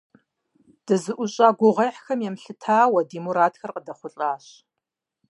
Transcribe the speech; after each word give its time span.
ДызэӏущӀа 0.85 1.47
гугъуехьхэм 1.57 2.19
емылъытауэ, 2.27 3.01
ди 3.09 3.19
мурадхэр 3.23 3.71
къыдэхъулӏащ. 3.75 4.45